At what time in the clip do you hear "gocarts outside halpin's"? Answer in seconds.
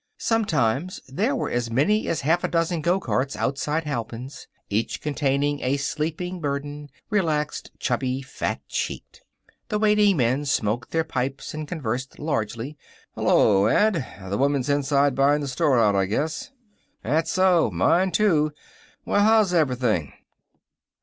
2.81-4.47